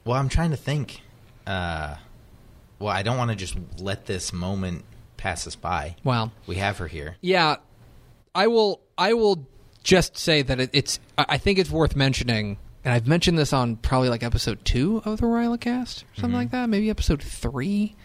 [0.05, 1.01] well, I'm trying to think.
[1.45, 1.95] Uh,
[2.79, 4.85] well, I don't want to just let this moment
[5.17, 5.95] pass us by.
[6.03, 6.31] Well.
[6.45, 7.17] We have her here.
[7.21, 7.57] Yeah,
[8.35, 8.81] I will.
[8.97, 9.47] I will
[9.83, 10.99] just say that it, it's.
[11.17, 15.01] I I think it's worth mentioning, and I've mentioned this on probably like episode two
[15.05, 16.69] of the Ryla cast, or something like that.
[16.69, 17.95] Maybe episode three.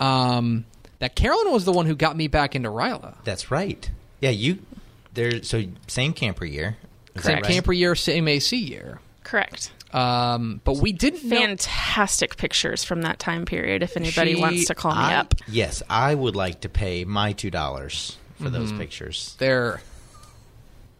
[0.00, 0.64] Um,
[0.98, 3.16] that Carolyn was the one who got me back into Ryla.
[3.24, 3.90] That's right.
[4.20, 4.58] Yeah, you.
[5.14, 5.42] There.
[5.42, 6.76] So same camper year.
[7.14, 7.44] Is Same right?
[7.44, 9.00] camper year, same AC year.
[9.24, 9.72] Correct.
[9.92, 11.36] Um, but we didn't know.
[11.38, 15.34] Fantastic pictures from that time period if anybody She- wants to call me I- up.
[15.48, 18.78] Yes, I would like to pay my two dollars for those Mm-hmm.
[18.80, 19.34] pictures.
[19.38, 19.80] They're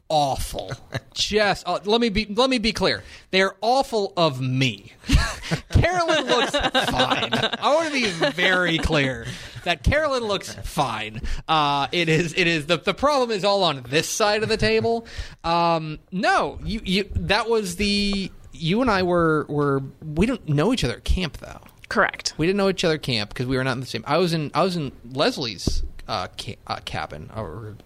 [0.08, 0.72] awful.
[1.14, 3.02] Just uh, let me be let me be clear.
[3.32, 4.92] They're awful of me.
[5.70, 7.30] Carolyn looks fine.
[7.34, 9.26] I want to be very clear
[9.64, 11.20] that Carolyn looks fine.
[11.48, 14.56] Uh, it is it is the the problem is all on this side of the
[14.56, 15.06] table.
[15.44, 20.72] Um, no, you you that was the you and I were were we don't know
[20.72, 21.60] each other at camp though.
[21.88, 22.34] Correct.
[22.36, 24.04] We didn't know each other at camp because we were not in the same.
[24.06, 27.76] I was in I was in Leslie's uh, ca- uh, cabin, or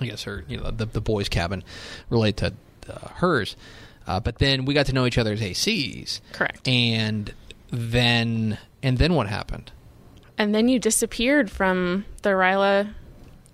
[0.00, 1.64] I guess her, you know, the the boys' cabin,
[2.10, 3.56] related to uh, hers.
[4.06, 6.20] Uh, but then we got to know each other as ACs.
[6.32, 6.66] Correct.
[6.68, 7.32] And
[7.70, 9.72] then and then what happened?
[10.38, 12.92] And then you disappeared from the Ryla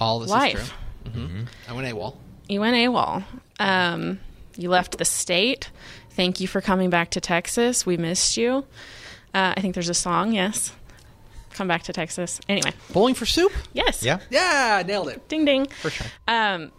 [0.00, 0.61] All this life.
[0.61, 0.72] is
[1.14, 1.22] true.
[1.26, 2.16] hmm I went AWOL.
[2.48, 3.24] You went AWOL.
[3.61, 4.18] Um,
[4.57, 5.70] you left the state.
[6.14, 7.87] Thank you for coming back to Texas.
[7.87, 8.64] We missed you.
[9.35, 10.72] Uh, I think there's a song, yes.
[11.55, 12.40] Come back to Texas.
[12.48, 13.53] Anyway, Bowling for soup?
[13.72, 14.03] yes.
[14.03, 14.20] Yeah.
[14.31, 15.27] Yeah, nailed it.
[15.29, 15.66] Ding ding.
[15.66, 16.07] For sure.
[16.29, 16.70] Um,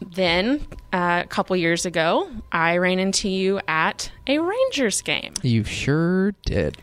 [0.00, 5.34] then uh, a couple years ago, I ran into you at a Rangers game.
[5.42, 6.78] You sure did.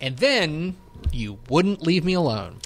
[0.00, 0.76] And then
[1.12, 2.58] you wouldn't leave me alone.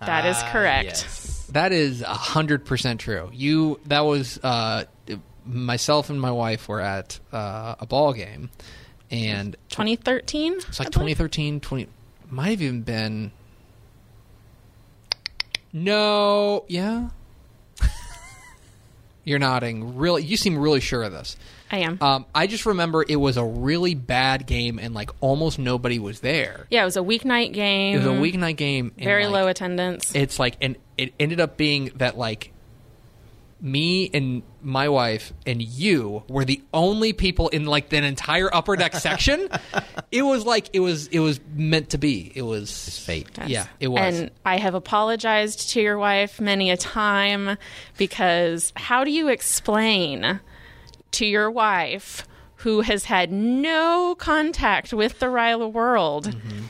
[0.00, 0.84] That is Ah, correct.
[0.86, 1.46] yes.
[1.52, 3.30] That is a hundred percent true.
[3.32, 4.84] You that was uh,
[5.46, 8.50] myself and my wife were at uh, a ball game,
[9.10, 10.54] and 2013.
[10.68, 11.88] it's like 2013, 20
[12.30, 13.32] might have even been.
[15.72, 17.10] No, yeah.
[19.24, 19.96] You're nodding.
[19.96, 21.36] Really, you seem really sure of this.
[21.70, 21.98] I am.
[22.00, 26.20] Um, I just remember it was a really bad game, and like almost nobody was
[26.20, 26.66] there.
[26.70, 27.96] yeah, it was a weeknight game.
[27.96, 28.92] It was a weeknight game.
[28.96, 30.14] and, Very like, low attendance.
[30.14, 32.52] it's like and it ended up being that like
[33.66, 38.76] me and my wife and you were the only people in like that entire upper
[38.76, 39.48] deck section
[40.12, 43.28] it was like it was it was meant to be it was fate.
[43.38, 43.48] Yes.
[43.48, 47.58] yeah it was And I have apologized to your wife many a time
[47.98, 50.38] because how do you explain
[51.12, 52.26] to your wife
[52.60, 56.64] who has had no contact with the Ryla world Mm-hmm.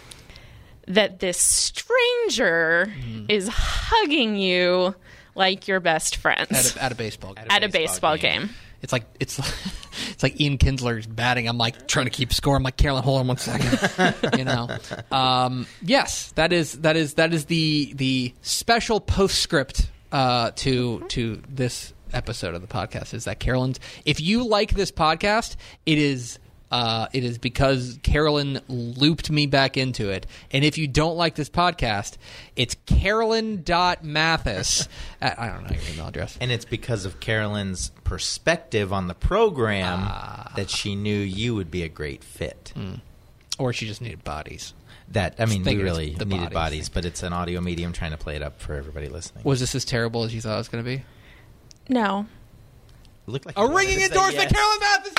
[0.88, 3.26] that this stranger Mm-hmm.
[3.28, 4.94] is hugging you
[5.36, 8.50] like your best friends at a, at a baseball game at a baseball game.
[8.82, 9.38] it's like it's
[10.10, 11.48] it's like Ian Kinsler's batting.
[11.48, 12.56] I'm like trying to keep score.
[12.56, 14.14] I'm like Carolyn, hold on one second.
[14.38, 14.68] you know,
[15.10, 21.42] um, yes, that is that is that is the the special postscript uh, to to
[21.48, 23.78] this episode of the podcast is that Carolyn's.
[24.04, 26.38] If you like this podcast, it is.
[26.70, 30.26] Uh, it is because Carolyn looped me back into it.
[30.50, 32.16] And if you don't like this podcast,
[32.56, 34.88] it's carolyn.mathis.
[35.20, 36.36] at, I don't know your email address.
[36.40, 40.52] And it's because of Carolyn's perspective on the program Ah.
[40.56, 42.72] that she knew you would be a great fit.
[43.58, 44.74] Or she just needed bodies.
[45.12, 48.10] That I mean, we really the needed bodies bodies, but it's an audio medium trying
[48.10, 49.44] to play it up for everybody listening.
[49.44, 51.04] Was this as terrible as you thought it was going to be?
[51.88, 52.26] No.
[53.26, 54.52] It looked like A ringing endorsement, yes.
[54.52, 55.12] Carolyn Mathis!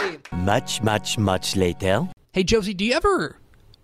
[0.00, 0.18] Yay!
[0.32, 2.08] Much, much, much later.
[2.32, 3.36] Hey Josie, do you ever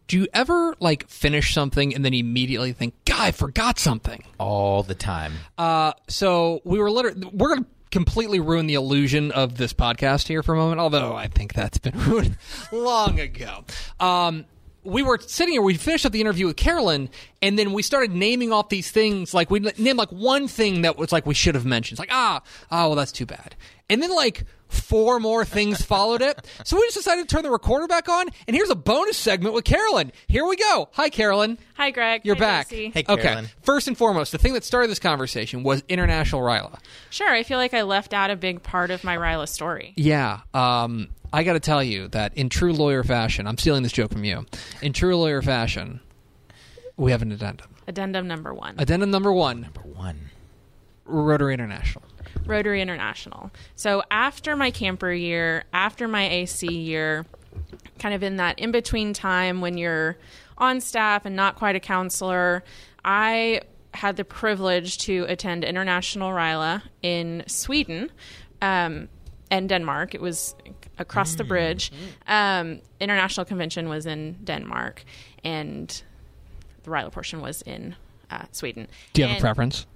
[0.08, 4.24] do you ever like finish something and then immediately think, "God, I forgot something"?
[4.38, 5.32] all the time.
[5.58, 10.28] Uh, so we were literally we're going to completely ruin the illusion of this podcast
[10.28, 10.80] here for a moment.
[10.80, 12.36] Although I think that's been ruined
[12.72, 13.64] long ago.
[13.98, 14.44] Um,
[14.84, 15.62] we were sitting here.
[15.62, 17.08] We finished up the interview with Carolyn,
[17.42, 19.34] and then we started naming off these things.
[19.34, 21.96] Like we named like one thing that was like we should have mentioned.
[21.96, 23.56] It's like ah, oh well, that's too bad.
[23.90, 26.46] And then like four more things followed it.
[26.64, 28.28] So we just decided to turn the recorder back on.
[28.46, 30.12] And here's a bonus segment with Carolyn.
[30.28, 30.88] Here we go.
[30.92, 31.58] Hi, Carolyn.
[31.74, 32.22] Hi, Greg.
[32.24, 32.68] You're Hi, back.
[32.70, 32.90] Josie.
[32.90, 33.46] Hey, okay.
[33.62, 36.78] First and foremost, the thing that started this conversation was International Ryla.
[37.10, 37.30] Sure.
[37.30, 39.92] I feel like I left out a big part of my Ryla story.
[39.96, 40.40] Yeah.
[40.54, 44.12] Um, I got to tell you that in true lawyer fashion, I'm stealing this joke
[44.12, 44.46] from you.
[44.82, 46.00] In true lawyer fashion,
[46.96, 47.68] we have an addendum.
[47.88, 50.30] Addendum number one Addendum number one Number one.
[51.04, 52.02] Rotary International.
[52.44, 53.50] Rotary International.
[53.74, 57.26] So after my camper year, after my AC year,
[57.98, 60.16] kind of in that in between time when you're
[60.58, 62.64] on staff and not quite a counselor,
[63.04, 63.62] I
[63.94, 68.10] had the privilege to attend International Ryla in Sweden
[68.60, 69.08] um,
[69.50, 70.14] and Denmark.
[70.14, 70.54] It was
[70.98, 71.92] across the bridge.
[72.26, 75.04] Um, International Convention was in Denmark,
[75.44, 76.02] and
[76.82, 77.96] the Ryla portion was in
[78.30, 78.88] uh, Sweden.
[79.12, 79.86] Do you have And a preference?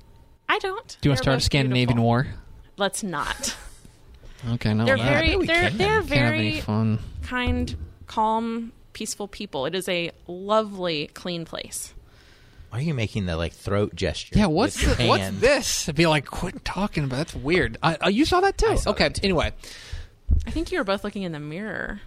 [0.51, 0.99] I don't.
[1.01, 2.05] Do you want to start a Scandinavian beautiful.
[2.05, 2.27] war?
[2.77, 3.57] Let's not.
[4.55, 4.85] Okay, no.
[4.85, 5.05] They're that.
[5.05, 6.99] very they're they're Can't have any very fun.
[7.23, 7.77] kind,
[8.09, 9.67] calm, peaceful people.
[9.67, 11.95] It is a lovely, clean place.
[12.71, 14.37] Why are you making the like throat gesture?
[14.37, 15.89] Yeah, what's with your the, what's this?
[15.89, 17.19] I'd be like, quit talking about.
[17.19, 17.79] That's weird.
[17.81, 18.67] I, uh, you saw that too.
[18.67, 19.05] I saw okay.
[19.05, 19.25] that too.
[19.25, 19.53] Anyway,
[20.49, 22.01] I think you were both looking in the mirror.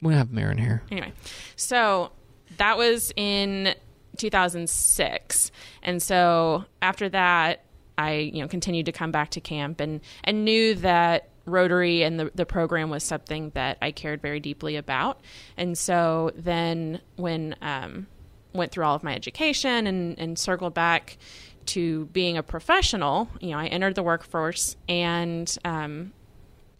[0.00, 0.82] we have a mirror in here.
[0.92, 1.12] Anyway,
[1.56, 2.12] so
[2.58, 3.74] that was in
[4.18, 5.50] 2006,
[5.82, 7.64] and so after that,
[7.98, 12.18] I you know continued to come back to camp and and knew that Rotary and
[12.18, 15.20] the the program was something that I cared very deeply about,
[15.56, 18.06] and so then when um,
[18.54, 21.18] went through all of my education and and circled back
[21.66, 26.12] to being a professional, you know, I entered the workforce and um,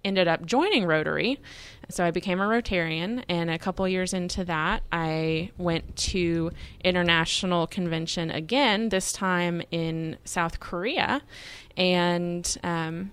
[0.05, 1.41] ended up joining Rotary.
[1.91, 6.51] So I became a Rotarian, and a couple years into that, I went to
[6.85, 8.91] international convention again.
[8.91, 11.23] This time in South Korea,
[11.77, 13.11] and um,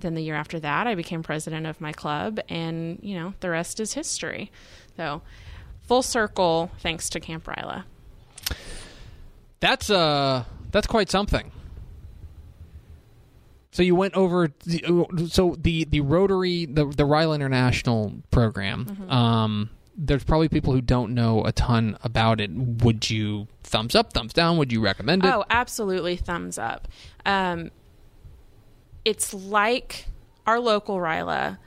[0.00, 3.50] then the year after that, I became president of my club, and you know the
[3.50, 4.50] rest is history.
[4.96, 5.22] So
[5.82, 7.84] full circle, thanks to Camp Ryla.
[9.60, 11.50] That's uh that's quite something.
[13.70, 18.86] So you went over the, so the the Rotary the the Ryla International program.
[18.86, 19.10] Mm-hmm.
[19.10, 22.52] Um there's probably people who don't know a ton about it.
[22.52, 24.56] Would you thumbs up, thumbs down?
[24.56, 25.28] Would you recommend it?
[25.28, 26.86] Oh, absolutely, thumbs up.
[27.26, 27.72] Um,
[29.04, 30.06] it's like
[30.46, 31.58] our local Ryla,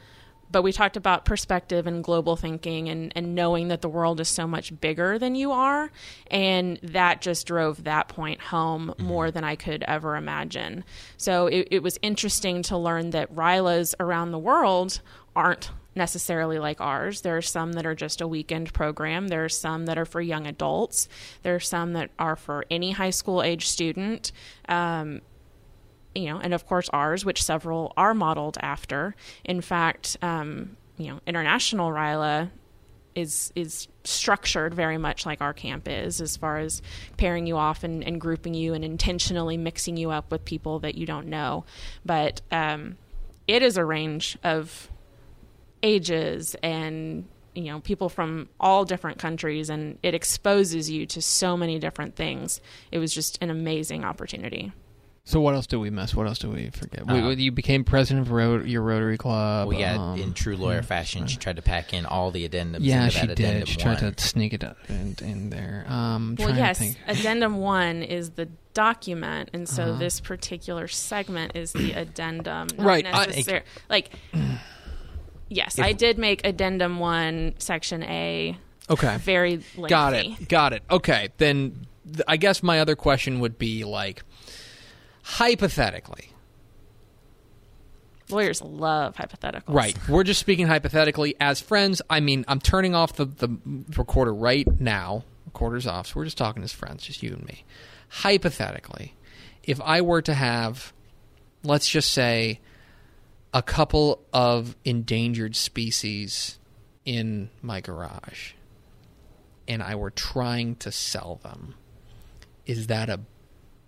[0.51, 4.27] but we talked about perspective and global thinking and, and knowing that the world is
[4.27, 5.91] so much bigger than you are.
[6.29, 10.83] And that just drove that point home more than I could ever imagine.
[11.17, 15.01] So it, it was interesting to learn that Rylas around the world
[15.35, 17.21] aren't necessarily like ours.
[17.21, 19.27] There are some that are just a weekend program.
[19.27, 21.07] There are some that are for young adults.
[21.43, 24.31] There are some that are for any high school age student.
[24.69, 25.21] Um,
[26.15, 29.15] you know, and of course ours, which several are modeled after.
[29.43, 32.49] In fact, um, you know, international Ryla
[33.15, 36.81] is is structured very much like our camp is, as far as
[37.17, 40.95] pairing you off and, and grouping you and intentionally mixing you up with people that
[40.95, 41.65] you don't know.
[42.05, 42.97] But um,
[43.47, 44.89] it is a range of
[45.83, 51.57] ages and you know people from all different countries and it exposes you to so
[51.57, 54.71] many different things it was just an amazing opportunity
[55.23, 56.15] So what else do we miss?
[56.15, 57.01] What else do we forget?
[57.07, 59.67] Uh, we, you became president of Ro- your Rotary Club.
[59.67, 62.79] Well, yeah, um, in true lawyer fashion, she tried to pack in all the addendums.
[62.81, 63.45] Yeah, into she that did.
[63.45, 64.13] addendum She tried one.
[64.15, 65.85] to sneak it in, in there.
[65.87, 66.97] Um, well yes to think.
[67.07, 69.99] addendum one is the document and so Uh-huh.
[69.99, 74.11] this particular segment is the addendum not Right, I- necessar- like
[75.49, 78.57] yes i did make addendum one section a
[78.89, 79.17] Okay.
[79.17, 79.87] very lengthy.
[79.89, 80.49] Got it.
[80.49, 80.83] Got it.
[80.89, 81.29] Okay.
[81.37, 84.23] Then th- I guess my other question would be like,
[85.23, 86.31] hypothetically,
[88.29, 89.97] lawyers love hypotheticals right?
[90.07, 92.01] We're just speaking hypothetically as friends.
[92.09, 93.49] I mean, I'm turning off the, the
[93.95, 95.25] recorder right now.
[95.45, 96.07] Recorder's off.
[96.07, 97.65] So we're just talking as friends, just you and me.
[98.09, 99.15] Hypothetically,
[99.63, 100.93] if I were to have,
[101.63, 102.59] let's just say,
[103.53, 106.57] a couple of endangered species
[107.03, 108.53] in my garage
[109.67, 111.75] and I were trying to sell them,
[112.65, 113.19] is that a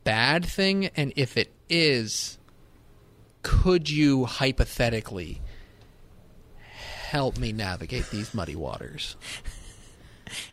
[0.03, 0.87] bad thing?
[0.95, 2.37] And if it is,
[3.41, 5.41] could you hypothetically
[7.09, 9.15] help me navigate these muddy waters?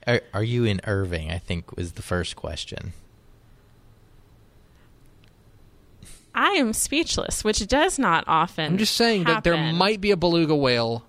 [0.07, 1.31] Are, are you in Irving?
[1.31, 2.93] I think was the first question.
[6.33, 10.17] i am speechless which does not often I'm just saying that there might be a
[10.17, 11.05] beluga whale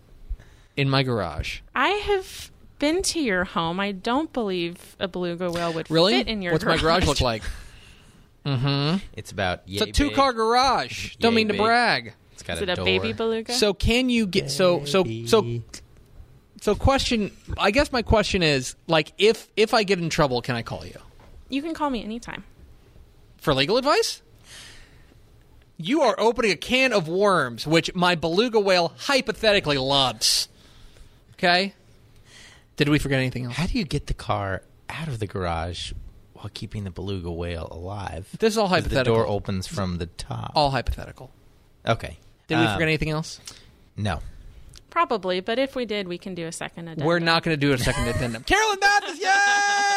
[0.76, 1.60] in my garage.
[1.76, 3.80] I have been to your home.
[3.80, 6.14] I don't believe a beluga whale would Really?
[6.14, 6.54] fit in your garage.
[6.54, 6.82] What's garage.
[6.84, 7.44] my garage look like?
[8.46, 8.98] Mm-hmm.
[9.14, 11.16] It's about It's a two car garage.
[11.18, 11.62] Don't Yay mean to big.
[11.62, 12.14] brag.
[12.34, 12.86] It's got Is a it a door.
[12.86, 13.54] baby beluga?
[13.54, 15.62] So can you get so so so
[16.60, 20.56] so question I guess my question is like if if I get in trouble can
[20.56, 20.98] I call you
[21.50, 22.44] you can call me anytime.
[23.38, 24.22] for legal advice?
[25.78, 30.48] You are opening a can of worms which my beluga whale hypothetically loves.
[31.34, 31.74] Okay?
[32.78, 33.56] Did we forget anything else?
[33.56, 35.92] How do you get the car out of the garage
[36.42, 38.28] while keeping the beluga whale alive?
[38.40, 39.04] This is all hypothetical.
[39.14, 40.52] The door opens from the top.
[40.56, 41.32] All hypothetical.
[41.88, 42.18] okay.
[42.48, 43.40] Did we Um, forget anything else?
[43.96, 44.20] No.
[44.90, 47.08] Probably, but if we did, we can do a second addendum.
[47.08, 48.44] We're not going to do a second addendum.
[48.48, 49.20] Carolyn Mathis,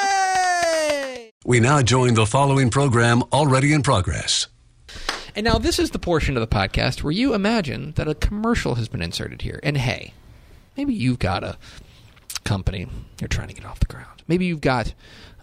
[0.05, 1.31] yay!
[1.45, 4.47] We now join the following program already in progress.
[5.37, 8.77] And now this is the portion of the podcast where you imagine that a commercial
[8.77, 9.59] has been inserted here.
[9.65, 10.15] And hey,
[10.77, 11.59] maybe you've got a
[12.45, 12.87] company
[13.21, 14.23] you're trying to get off the ground.
[14.29, 14.95] Maybe you've got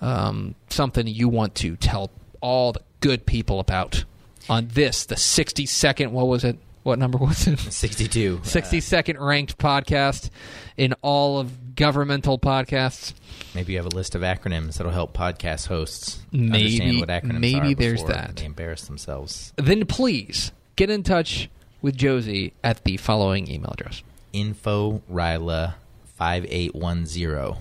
[0.02, 2.10] um, something you want to tell
[2.42, 4.04] all the good people about
[4.50, 6.58] on this, the 60 second, what was it?
[6.84, 7.60] What number was it?
[7.72, 8.42] 62.
[8.44, 10.32] 60 second ranked podcast
[10.78, 13.14] in all of governmental podcasts.
[13.54, 17.36] Maybe you have a list of acronyms that'll help podcast hosts Maybe- understand what acronyms
[17.36, 17.40] are.
[17.40, 18.38] maybe there's that.
[18.38, 19.54] They embarrass themselves.
[19.58, 21.50] Then please get in touch
[21.84, 24.02] with Josie at the following email address.
[24.34, 25.76] Info Ryla
[26.18, 27.58] 5810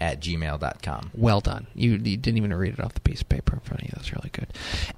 [0.00, 1.10] at gmail.com.
[1.14, 1.66] Well done.
[1.74, 3.92] You, you didn't even read it off the piece of paper in front of you.
[3.96, 4.48] That's really good.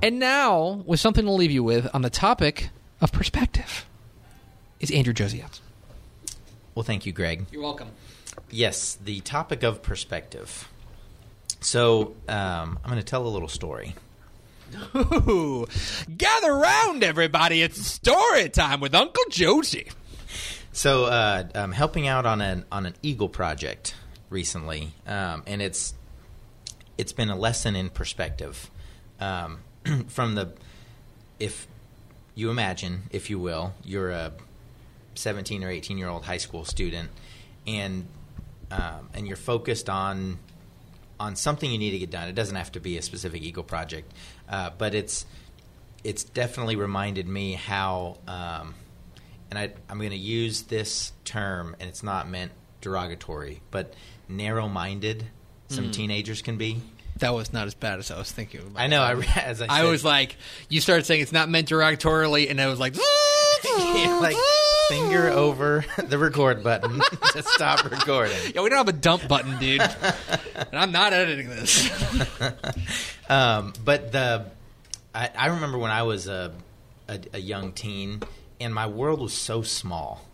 [0.03, 3.87] And now, with something to leave you with on the topic of perspective,
[4.79, 5.61] is Andrew Josias.
[6.75, 7.47] Well, thank you, Greg.
[7.51, 7.89] You're welcome.
[8.51, 10.69] Yes, the topic of perspective.
[11.61, 13.95] So, um, I'm going to tell a little story.
[14.95, 15.67] Ooh,
[16.17, 17.61] gather round, everybody.
[17.61, 19.89] It's story time with Uncle Josie.
[20.73, 23.95] So, uh, I'm helping out on an on an eagle project
[24.31, 25.95] recently, um, and it's
[26.97, 28.71] it's been a lesson in perspective.
[29.21, 29.59] Um,
[30.09, 30.53] from the
[31.39, 31.67] if
[32.35, 34.33] you imagine, if you will, you're a
[35.15, 37.11] 17 or 18 year old high school student,
[37.67, 38.07] and
[38.71, 40.39] um, and you're focused on
[41.19, 42.29] on something you need to get done.
[42.29, 44.13] It doesn't have to be a specific eagle project,
[44.49, 45.27] uh, but it's
[46.03, 48.75] it's definitely reminded me how, um,
[49.51, 53.93] and I, I'm going to use this term, and it's not meant derogatory, but
[54.31, 55.25] narrow-minded
[55.71, 56.81] some teenagers can be.
[57.19, 58.61] That was not as bad as I was thinking.
[58.61, 59.03] About I know.
[59.03, 60.37] I, as I, I was like,
[60.69, 62.97] you started saying it's not meant derogatorily, and I was like,
[63.65, 64.37] like
[64.89, 67.01] finger over the record button
[67.33, 68.37] to stop recording.
[68.55, 69.81] Yeah, we don't have a dump button, dude.
[69.81, 71.91] and I'm not editing this.
[73.29, 74.47] Um, but the
[75.15, 76.53] I, I remember when I was a,
[77.09, 78.23] a a young teen,
[78.61, 80.25] and my world was so small.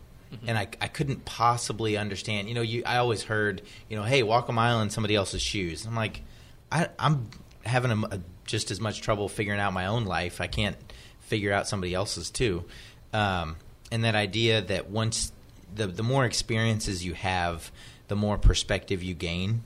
[0.47, 2.49] And I, I couldn't possibly understand.
[2.49, 5.43] You know, you I always heard, you know, hey, walk a mile in somebody else's
[5.43, 5.87] shoes.
[5.87, 6.23] I'm like,
[6.71, 7.29] I, I'm
[7.65, 10.41] having a, a- just as much trouble figuring out my own life.
[10.41, 10.77] I can't
[11.21, 12.65] figure out somebody else's too.
[13.13, 13.57] Um,
[13.91, 15.33] and that idea that once
[15.75, 17.71] the the more experiences you have,
[18.09, 19.63] the more perspective you gain.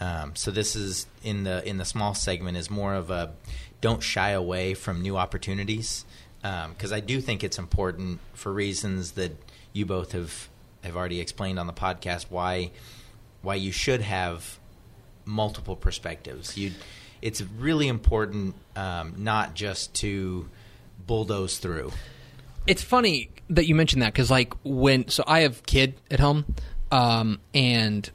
[0.00, 3.32] Um, so this is in the in the small segment is more of a
[3.80, 6.04] don't shy away from new opportunities
[6.40, 9.32] because I do think it's important for reasons that
[9.74, 10.48] you both have
[10.82, 12.70] have already explained on the podcast why
[13.42, 14.58] why you should have
[15.26, 16.56] multiple perspectives.
[16.56, 16.72] You
[17.20, 20.48] it's really important um, not just to
[21.06, 21.92] bulldoze through.
[22.66, 26.46] it's funny that you mentioned that because like when so i have kid at home
[26.90, 28.10] um and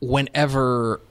[0.00, 1.02] whenever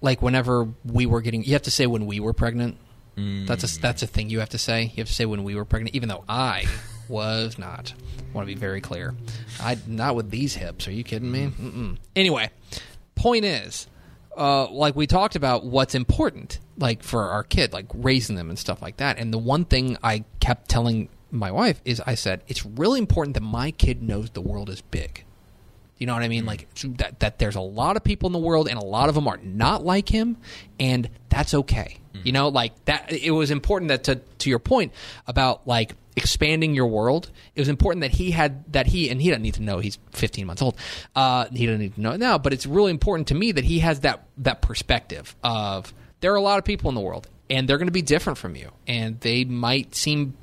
[0.00, 2.76] like whenever we were getting you have to say when we were pregnant
[3.16, 5.54] that's a that's a thing you have to say you have to say when we
[5.56, 6.64] were pregnant even though i
[7.08, 7.94] was not.
[8.32, 9.14] Want to be very clear.
[9.60, 10.88] I not with these hips.
[10.88, 11.52] Are you kidding me?
[11.60, 11.98] Mm-mm.
[12.16, 12.50] anyway
[13.14, 13.86] point is
[14.36, 18.58] uh, like we talked about what's important like for our kid like raising them and
[18.58, 19.18] stuff like that.
[19.18, 23.34] And the one thing i kept telling my wife is i said it's really important
[23.34, 25.24] that my kid knows the world is big.
[25.98, 26.44] You know what I mean?
[26.44, 29.14] Like that that there's a lot of people in the world and a lot of
[29.14, 30.36] them are not like him
[30.80, 31.98] and that's okay.
[32.24, 34.92] You know, like that it was important that to to your point
[35.26, 39.30] about like expanding your world, it was important that he had that he and he
[39.30, 40.76] doesn't need to know he's 15 months old.
[41.14, 43.64] Uh he doesn't need to know it now, but it's really important to me that
[43.64, 47.28] he has that that perspective of there are a lot of people in the world
[47.50, 50.36] and they're going to be different from you and they might seem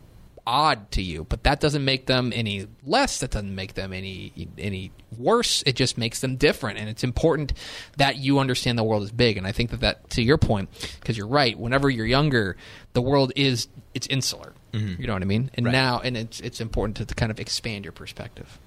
[0.46, 3.20] odd to you, but that doesn't make them any less.
[3.20, 5.64] That doesn't make them any any worse.
[5.66, 7.54] It just makes them different, and it's important
[7.98, 9.38] that you understand the world is big.
[9.38, 10.70] And I think that that to your point,
[11.00, 11.58] because you're right.
[11.58, 12.58] Whenever you're younger,
[12.94, 14.54] the world is it's insular.
[14.74, 15.52] You know what I mean?
[15.56, 15.72] And Right.
[15.74, 18.58] now, and it's it's important to, to kind of expand your perspective.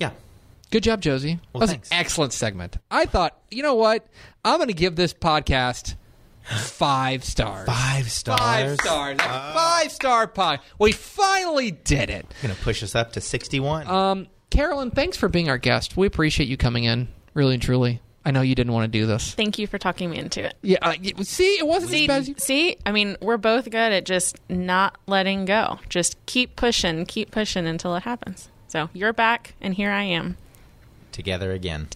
[0.00, 0.10] Yeah.
[0.72, 1.38] Good job, Josie.
[1.52, 1.90] Well, that was thanks.
[1.92, 2.78] an excellent segment.
[2.90, 4.06] I thought, you know what?
[4.44, 5.94] I'm going to give this podcast
[6.44, 7.66] five stars.
[7.68, 8.38] Five stars.
[8.40, 9.18] Five stars.
[9.20, 10.60] A five star pod.
[10.78, 12.26] We finally did it.
[12.42, 13.86] Going to push us up to 61.
[13.86, 15.96] Um, Carolyn, thanks for being our guest.
[15.96, 18.00] We appreciate you coming in, really and truly.
[18.24, 19.34] I know you didn't want to do this.
[19.34, 20.54] Thank you for talking me into it.
[20.62, 22.34] Yeah, uh, see, it wasn't See, as bad as you.
[22.38, 25.80] see, I mean, we're both good at just not letting go.
[25.88, 28.48] Just keep pushing, keep pushing until it happens.
[28.68, 30.36] So you're back, and here I am
[31.10, 31.88] Together again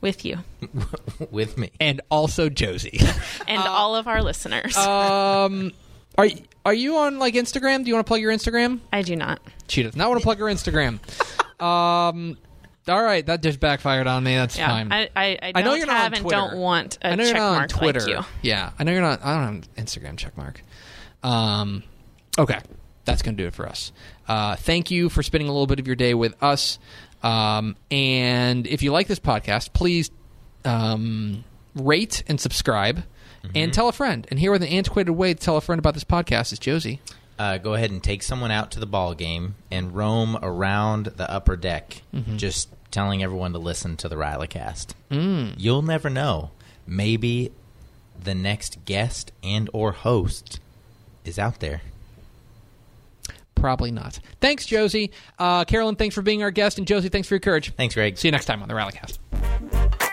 [0.00, 0.38] with you
[1.30, 1.70] with me.
[1.80, 3.00] And also Josie.
[3.48, 4.76] and all of our listeners.
[4.76, 5.72] um,
[6.18, 6.28] are
[6.66, 7.84] are you on like Instagram?
[7.84, 8.80] Do you want to plug your Instagram?
[8.92, 9.40] I do not.
[9.68, 10.98] She does not want to plug her Instagram.
[11.62, 12.36] um,
[12.90, 14.34] all right, that just backfired on me.
[14.36, 14.92] That's Yeah, fine.
[14.92, 16.36] I, I, I, I know you're not on and Twitter.
[16.36, 18.00] don't want a I know you're check not on mark Twitter.
[18.00, 18.20] like you.
[18.42, 19.24] Yeah, I know you're not.
[19.24, 20.62] I don't have an Instagram check mark.
[21.22, 21.82] Um,
[22.38, 22.58] okay,
[23.04, 23.92] that's going to do it for us.
[24.28, 26.78] Uh, thank you for spending a little bit of your day with us.
[27.22, 30.10] Um, and if you like this podcast, please
[30.64, 33.04] um, rate and subscribe,
[33.54, 34.26] and tell a friend.
[34.30, 37.00] And here with an antiquated way to tell a friend about this podcast is Josie.
[37.38, 41.30] Uh, go ahead and take someone out to the ball game and roam around the
[41.30, 42.02] upper deck,
[42.36, 44.94] just telling everyone to listen to the Rylacast.
[45.10, 45.54] Mm.
[45.56, 46.50] You'll never know.
[46.86, 47.52] Maybe
[48.22, 50.60] the next guest and or host
[51.24, 51.82] is out there.
[53.54, 54.18] Probably not.
[54.40, 55.12] Thanks, Josie.
[55.38, 57.72] Uh, Carolyn, thanks for being our guest, and Josie, thanks for your courage.
[57.76, 58.16] Thanks, Greg.
[58.16, 60.09] See you next time on the Rylacast.